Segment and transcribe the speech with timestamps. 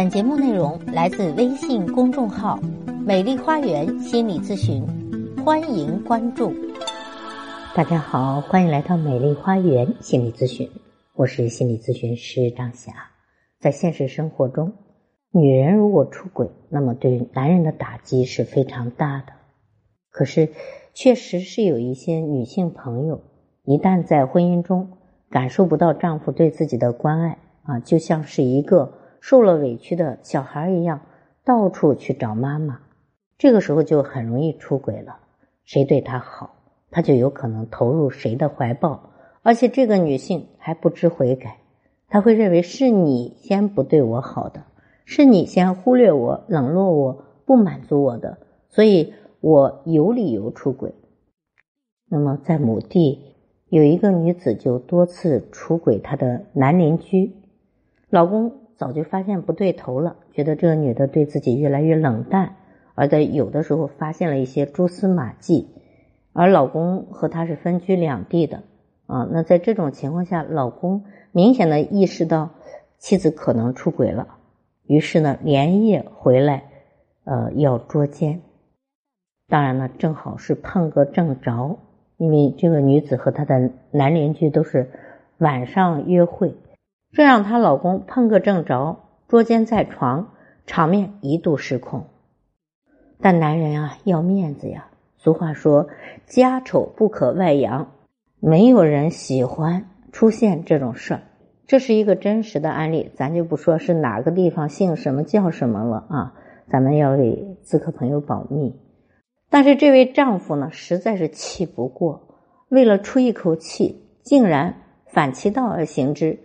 [0.00, 2.58] 本节目内容来自微信公众号
[3.04, 4.82] “美丽花园心理咨询”，
[5.44, 6.54] 欢迎关注。
[7.74, 10.70] 大家好，欢迎来到美丽花园心理咨询，
[11.14, 12.92] 我是心理咨询师张霞。
[13.58, 14.72] 在现实生活中，
[15.32, 19.34] 女人如果出轨，那么对男人的打击是非常大的。
[20.10, 20.48] 可是，
[20.94, 23.20] 确实是有一些女性朋友，
[23.64, 24.92] 一旦在婚姻中
[25.28, 28.94] 感受不到丈夫对自己的关爱啊，就像是一个。
[29.20, 31.02] 受了委屈的小孩一样，
[31.44, 32.80] 到处去找妈妈，
[33.38, 35.18] 这个时候就很容易出轨了。
[35.64, 36.56] 谁对他好，
[36.90, 39.10] 他就有可能投入谁的怀抱，
[39.42, 41.58] 而且这个女性还不知悔改，
[42.08, 44.64] 她会认为是你先不对我好的，
[45.04, 50.94] 是你先忽略我、冷落我、不满足我的，所以我有理由出轨。
[52.08, 53.36] 那么在某地
[53.68, 57.36] 有一个女子就多次出轨她的男邻居，
[58.08, 58.59] 老公。
[58.80, 62.56] 早就发现不对头了，觉得这个女的对自己越来越冷淡，
[62.94, 65.68] 而在有的时候发现了一些蛛丝马迹，
[66.32, 68.62] 而老公和她是分居两地的
[69.06, 69.28] 啊。
[69.30, 72.52] 那在这种情况下，老公明显的意识到
[72.96, 74.28] 妻子可能出轨了，
[74.86, 76.62] 于是呢连夜回来，
[77.24, 78.40] 呃要捉奸。
[79.46, 81.76] 当然呢，正好是碰个正着，
[82.16, 84.88] 因为这个女子和她的男邻居都是
[85.36, 86.54] 晚上约会。
[87.12, 90.32] 这让她老公碰个正着，捉奸在床，
[90.66, 92.06] 场面一度失控。
[93.20, 94.86] 但男人啊，要面子呀。
[95.16, 95.88] 俗话说
[96.26, 97.92] ：“家丑不可外扬。”
[98.40, 101.22] 没有人喜欢出现这种事儿。
[101.66, 106.34] 这是一个真实的案例，咱就不说是哪个地方姓什么叫什么了啊，
[106.70, 108.74] 咱们要为咨客朋友保密。
[109.50, 112.38] 但是这位丈夫呢，实在是气不过，
[112.70, 116.38] 为了出一口气，竟然反其道而行之。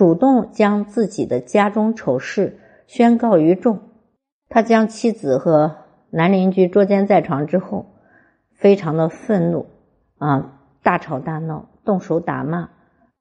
[0.00, 3.80] 主动将自己的家中丑事宣告于众，
[4.48, 5.76] 他将妻子和
[6.08, 7.84] 男邻居捉奸在床之后，
[8.56, 9.66] 非常的愤怒，
[10.16, 12.70] 啊，大吵大闹，动手打骂，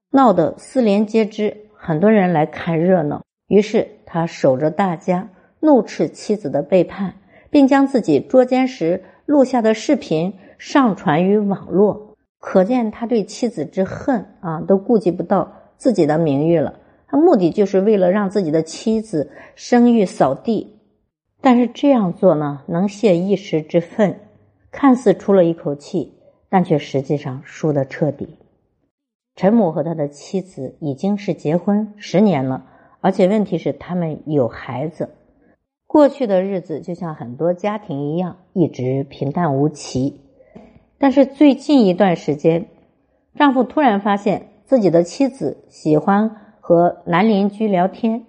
[0.09, 3.25] 闹得四邻皆知，很多人来看热闹。
[3.49, 5.27] 于是他守着大家，
[5.59, 7.15] 怒斥妻子的背叛，
[7.49, 15.55] 并将自己捉奸时录下的视频上传于网络，可见他对妻子之恨啊，都顾及不到。
[15.79, 20.75] 自己的名誉了，他目的就是为了让自己的妻子声誉扫地。
[21.39, 24.19] 但是这样做呢，能泄一时之愤，
[24.71, 26.15] 看似出了一口气，
[26.49, 28.35] 但却实际上输得彻底。
[29.37, 32.65] 陈某和他的妻子已经是结婚十年了，
[32.99, 35.11] 而且问题是他们有孩子。
[35.87, 40.19] 过去的日子就像很多家庭一样，一直平淡无奇。
[40.97, 42.65] 但是最近一段时间，
[43.35, 44.48] 丈夫突然发现。
[44.69, 48.27] 自己的妻子喜欢和男邻居聊天，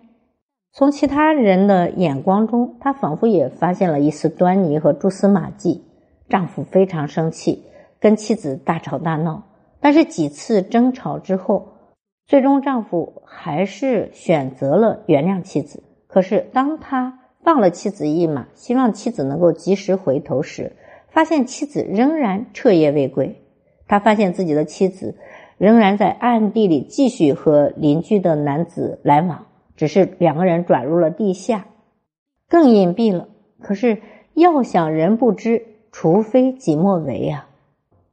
[0.72, 5.84] 从其他人的眼光中，他仿佛也发现了一丝端倪和蛛丝马迹。
[6.30, 7.64] 丈夫非常生气，
[8.00, 9.42] 跟妻子大吵大闹。
[9.82, 11.74] 但是几次争吵之后，
[12.26, 15.82] 最终丈夫还是选择了原谅妻子。
[16.06, 20.72] 可是当他放了妻子一马，希望妻子能够及时回头时，
[21.10, 23.36] 发现妻子仍然彻夜未归。
[23.86, 25.16] 他发现自己的妻子。
[25.60, 29.44] 仍然在暗地里继续和邻居的男子来往，
[29.76, 31.66] 只是两个人转入了地下，
[32.48, 33.28] 更隐蔽了。
[33.60, 34.00] 可是
[34.32, 37.46] 要想人不知，除非己莫为呀。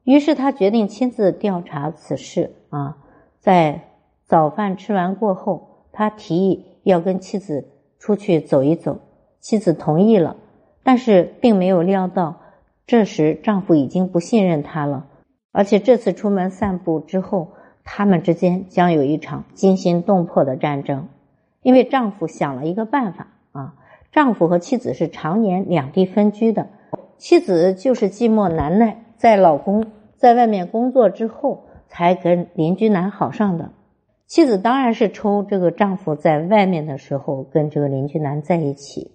[0.04, 2.98] 于是他决定亲自调查此事啊。
[3.40, 3.80] 在
[4.26, 9.00] 早饭吃完过后，他提议要跟妻子出去走一走，
[9.40, 10.36] 妻子同意了，
[10.84, 12.42] 但是并没有料到，
[12.86, 15.08] 这时丈夫已经不信任她了。
[15.58, 17.48] 而且这次出门散步之后，
[17.84, 21.08] 他们之间将有一场惊心动魄的战争。
[21.64, 23.74] 因为丈夫想了一个办法啊，
[24.12, 26.68] 丈夫和妻子是常年两地分居的，
[27.18, 33.72] 妻子就是寂寞难耐，在老公在外面工作之后，才跟邻居男好上的。
[34.28, 39.10] 妻子当然是抽这个丈夫在外面的时候跟这个邻居男在一起，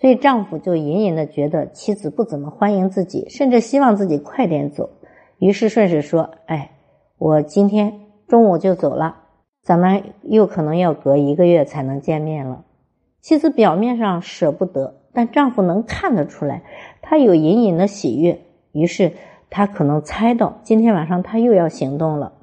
[0.00, 4.90] 所以丈夫就隐隐的觉得妻子不怎么欢迎自己，甚至希望自己快点走。
[5.42, 6.70] 于是顺势说：“哎，
[7.18, 7.98] 我今天
[8.28, 9.16] 中午就走了，
[9.60, 12.64] 咱们又可能要隔一个月才能见面了。”
[13.20, 16.62] 妻子表面上舍不得，但丈夫能看得出来，
[17.00, 18.40] 他有隐隐的喜悦。
[18.70, 19.14] 于是
[19.50, 22.34] 他可能猜到今天晚上他又要行动了。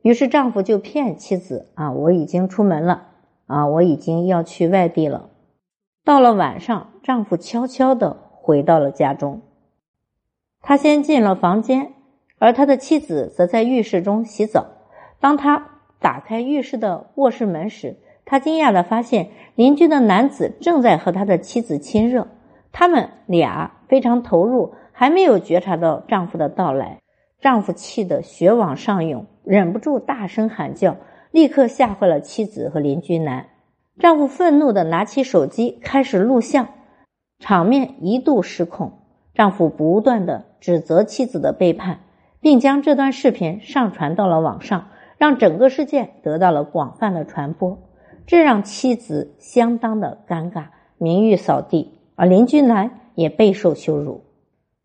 [0.00, 3.08] 于是丈夫就骗妻子：“啊，我已经出门了，
[3.46, 5.28] 啊，我已经要去外地了。”
[6.02, 9.42] 到了晚上，丈夫悄悄的回到了家中，
[10.62, 11.92] 他先进了房间。
[12.38, 14.66] 而他的妻子则在浴室中洗澡。
[15.20, 15.68] 当他
[16.00, 22.28] 打开浴室的卧室门时，他惊讶的发现邻居的男子正在和他的妻子亲热，
[22.72, 27.00] 他们俩非常投入，还没有觉察到丈夫的到来。
[27.40, 30.96] 丈夫气得血往上涌，忍不住大声喊叫，
[31.30, 33.46] 立刻吓坏了妻子和邻居男。
[33.98, 36.68] 丈夫愤怒的拿起手机开始录像，
[37.38, 38.92] 场面一度失控。
[39.34, 42.00] 丈夫不断的指责妻子的背叛，
[42.40, 47.78] 并将这段视频上传到了网上，让整个事件得到了广泛的传播。
[48.26, 50.66] 这让妻子相当的尴尬，
[50.98, 54.22] 名誉扫地，而邻居男也备受羞辱。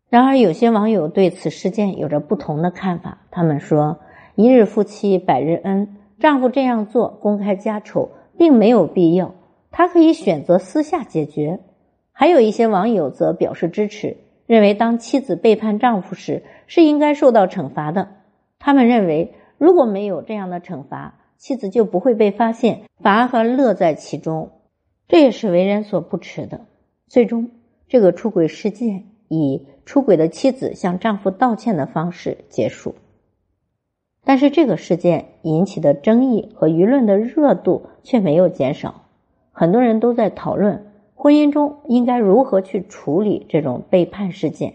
[0.08, 3.18] 然而，有些网友对此事件有着不同的看法。
[3.30, 3.98] 他们说
[4.36, 9.34] ：“一日夫妻百日恩，丈夫这样做公开家丑，并没有必要，
[9.70, 11.60] 他可以选择私下解决。”
[12.16, 14.16] 还有一些网友则表示支持，
[14.46, 18.08] 认为当妻子背叛丈夫时是应该受到惩罚的。
[18.58, 24.50] 他们认为，如果没有这样的惩罚，妻子就不会被发现，反而还乐在其中。
[25.08, 26.62] 这也是为人所不耻的。
[27.08, 27.50] 最终，
[27.88, 29.66] 这个出轨事件以。
[29.86, 32.94] 出轨的妻子向丈夫道歉的方式结束，
[34.24, 39.02] 但是这个事件引起的争议和舆论的热度却没有减少。
[39.52, 40.86] 很多人都在讨论
[41.24, 44.74] 婚姻中应该如何去处理这种背叛事件，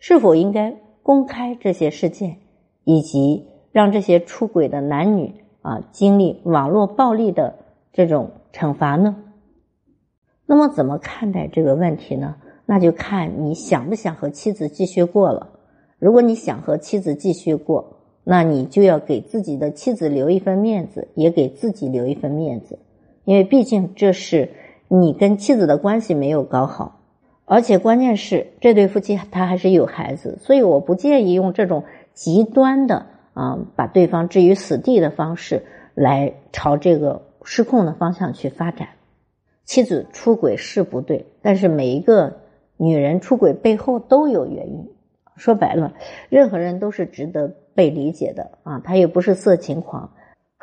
[0.00, 0.74] 是否应该
[1.04, 2.38] 公开这些事件，
[2.82, 5.32] 以及让这些出轨的男女
[5.62, 7.54] 啊经历网络暴力的
[7.92, 9.14] 这种惩罚呢？
[10.46, 12.34] 那么，怎么看待这个问题呢？
[12.66, 15.48] 那就看你想不想和妻子继续过了。
[16.00, 22.80] 如果你想和妻子继续过，那你就要给自己的妻子留一份面子，也给自己留一份面子，
[23.24, 24.50] 因为毕竟这是
[25.00, 27.00] 你跟妻子的关系没有搞好，
[27.44, 35.64] 而且关键是这对夫妻他还是有孩子，所以我不建议用这种极端的啊把对方置于死地的方式
[35.94, 38.88] 来朝这个失控的方向去发展。
[39.64, 42.40] 妻子出轨是不对，但是每一个。
[42.76, 44.88] 女人出轨背后都有原因，
[45.36, 45.94] 说白了，
[46.28, 48.80] 任何人都是值得被理解的啊！
[48.82, 50.10] 他又不是色情狂。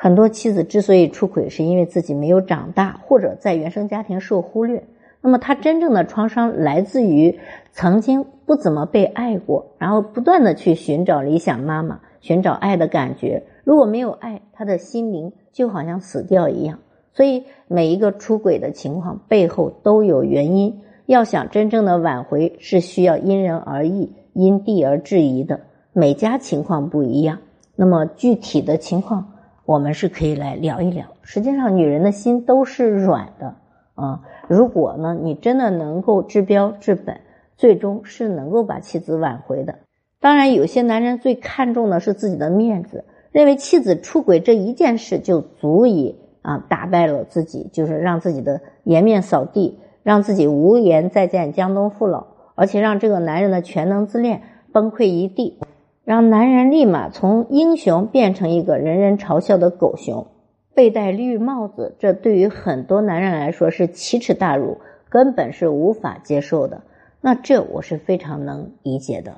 [0.03, 4.83] 很多妻子之所以出轨，是因为自己没有长大，或者在原生家庭受忽略。
[5.21, 7.37] 那么，他真正的创伤来自于
[7.71, 13.43] 曾经不怎么被爱过，然后不断的去寻找理想妈妈，寻找爱的感觉。
[13.63, 16.79] 如果没有爱，他的心灵就好像死掉一样。
[17.13, 20.81] 所以，每一个出轨的情况背后都有原因。
[21.05, 25.59] 要想真正的挽回，是需要因人而异、因地而制宜的。
[25.93, 27.37] 每家情况不一样，
[27.75, 29.30] 那么具体的情况，
[29.71, 31.05] 我们是可以来聊一聊。
[31.21, 33.55] 实际上，女人的心都是软的
[33.95, 34.19] 啊。
[34.49, 37.21] 如果呢，你真的能够治标治本，
[37.55, 39.75] 最终是能够把妻子挽回的。
[40.19, 49.79] 当然，有些男人最看重的是自己的面子，认为妻子出轨这一件事就足以啊打败了自己，就是让自己的颜面扫地。
[50.03, 52.25] 让自己无颜再见江东父老，
[52.55, 54.41] 而且让这个男人的全能自恋
[54.73, 55.59] 崩溃一地，
[56.11, 60.27] 让男人立马从英雄变成一个人人嘲笑的狗熊，
[60.75, 64.79] 被戴绿帽子，这对于很多男人来说是奇耻大辱，
[65.09, 66.81] 根本是无法接受的。
[67.21, 69.37] 那这我是非常能理解的。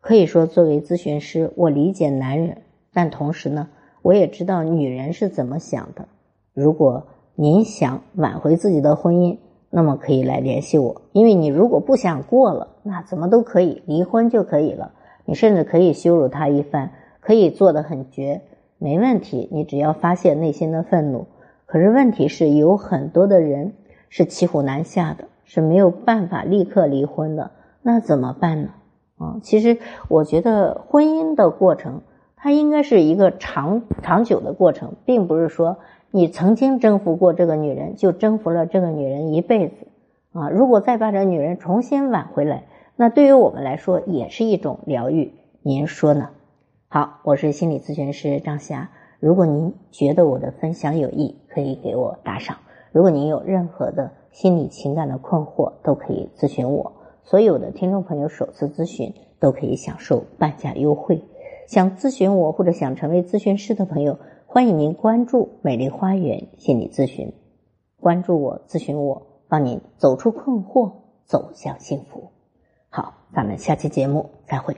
[0.00, 2.62] 可以说，作为咨询师，我理解男人，
[2.94, 3.68] 但同时呢，
[4.00, 6.08] 我也知道女人是怎么想的。
[6.54, 9.36] 如果您想挽回自己的婚姻，
[9.68, 14.92] 那么可以来联系我，因为你如果不想过了，那怎么都可以离婚就可以了。
[15.26, 18.40] 你甚至可以羞辱他一番，可以做的很绝，
[18.78, 19.48] 没问题。
[19.52, 21.26] 你只要发泄内心的愤怒。
[21.66, 23.74] 可是问题是，有很多的人
[24.08, 27.50] 是骑虎难下的，是没有办法立刻离婚的。
[27.82, 28.70] 那怎么办呢？
[29.18, 29.76] 啊，其实
[30.08, 32.00] 我觉得婚姻的过程，
[32.36, 35.76] 它应该是一个长长久的过程，并不是说。
[36.12, 39.74] 你曾经征服过这个女人，就征服了这个女人一辈子
[40.32, 40.48] 啊！
[40.48, 42.62] 如果再把这女人重新挽回来，
[42.98, 45.34] 那对于我们来说也是一种疗愈。
[45.60, 46.30] 您说呢？
[46.88, 48.90] 好，我是心理咨询师张霞。
[49.20, 52.56] 如果您觉得我的分享有益，可以给我打赏。
[52.92, 56.90] 如果您有任何的心理情感的困惑，都可以咨询我。
[57.22, 61.22] 所有的听众朋友首次咨询都可以享受半价优惠。
[61.66, 64.18] 想咨询我或者想成为咨询师的朋友。
[64.46, 67.34] 欢迎您关注美丽花园心理咨询，
[68.00, 70.92] 关注我，咨询我，帮您走出困惑，
[71.26, 72.30] 走向幸福。
[72.96, 74.74] 好，咱们下期节目再会。